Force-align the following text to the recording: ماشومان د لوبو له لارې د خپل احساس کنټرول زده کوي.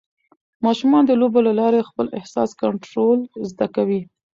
ماشومان 0.65 1.03
د 1.07 1.11
لوبو 1.19 1.39
له 1.47 1.53
لارې 1.59 1.77
د 1.81 1.85
خپل 1.89 2.05
احساس 2.19 2.49
کنټرول 2.61 3.19
زده 3.49 3.67
کوي. 3.75 4.01